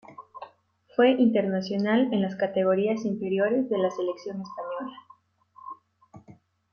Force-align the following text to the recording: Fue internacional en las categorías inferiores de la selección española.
Fue 0.95 1.11
internacional 1.11 2.11
en 2.11 2.23
las 2.23 2.35
categorías 2.35 3.05
inferiores 3.05 3.69
de 3.69 3.77
la 3.77 3.91
selección 3.91 4.41
española. 4.41 5.05